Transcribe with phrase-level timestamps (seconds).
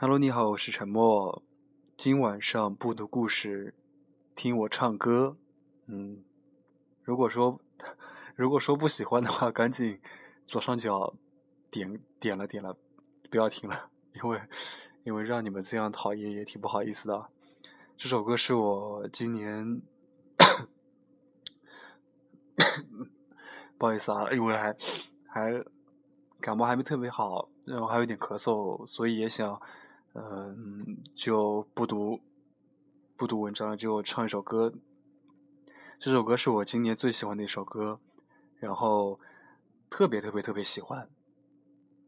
[0.00, 1.42] Hello，你好，我是沉默。
[1.96, 3.74] 今晚上不读故事，
[4.36, 5.36] 听我唱歌。
[5.86, 6.22] 嗯，
[7.02, 7.60] 如果说
[8.36, 10.00] 如果说不喜欢的话，赶紧
[10.46, 11.14] 左上角
[11.68, 12.76] 点点了点了，
[13.28, 14.40] 不要听了，因为
[15.02, 17.30] 因为让你们这样讨厌也挺不好意思的。
[17.96, 19.82] 这首歌是我今年
[23.76, 24.76] 不好意思啊，因为还
[25.26, 25.64] 还
[26.40, 29.60] 感冒还没特别好，然后还有点咳嗽，所以也想。
[30.14, 32.20] 嗯，就不读
[33.16, 34.72] 不读文章了，就唱一首歌。
[35.98, 38.00] 这首歌是我今年最喜欢的一首歌，
[38.56, 39.20] 然后
[39.90, 41.08] 特别特别特别喜欢，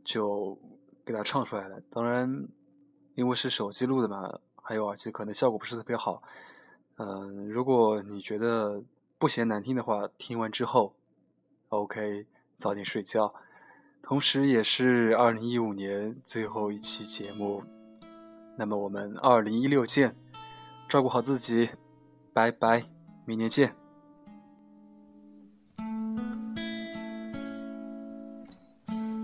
[0.05, 0.59] 就
[1.05, 1.81] 给它唱出来了。
[1.91, 2.49] 当然，
[3.15, 6.23] 因为是手机录的嘛，还有耳机，可能效果不是特别好。
[6.97, 8.83] 嗯，如果你觉得
[9.19, 10.95] 不嫌难听的话，听完之后
[11.69, 13.35] ，OK，早点睡觉。
[14.03, 17.63] 同时，也是二零一五年最后一期节目。
[18.61, 20.15] 那么我们二零一六见，
[20.87, 21.71] 照顾好自己，
[22.35, 22.85] 拜拜，
[23.25, 23.75] 明年见。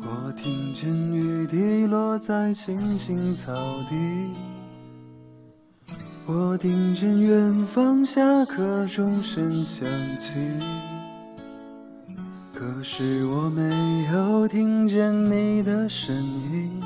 [0.01, 3.53] 我听见雨滴落在青青草
[3.91, 4.31] 地，
[6.25, 9.87] 我听见远方下课钟声响
[10.19, 10.39] 起，
[12.55, 16.86] 可是我没有听见你的声音。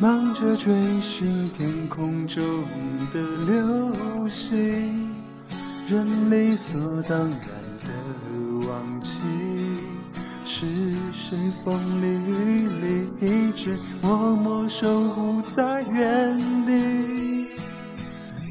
[0.00, 0.72] 忙着追
[1.02, 2.42] 寻天空中
[3.12, 5.10] 的流星，
[5.86, 7.38] 人理所当然
[7.82, 9.20] 的忘记，
[10.42, 10.64] 是
[11.12, 16.49] 谁风里雨里一直默默守护在原地。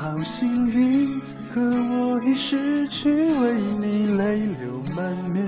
[0.00, 1.20] 好幸运，
[1.52, 5.46] 可我已失去为你泪流满面。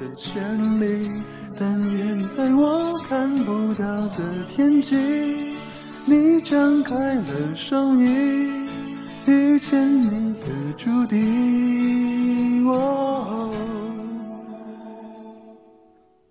[0.00, 1.22] 的权利。
[1.56, 4.96] 但愿在我看不到的天际，
[6.06, 8.66] 你张开了双翼，
[9.26, 10.46] 遇见你的
[10.76, 12.66] 注定。
[12.66, 13.54] 哦，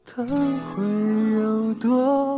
[0.04, 0.84] 它会
[1.40, 2.33] 有多